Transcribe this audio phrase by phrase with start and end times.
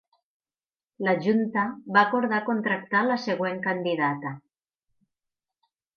[1.07, 1.65] La junta
[1.97, 4.33] va acordar contractar la següent candidata.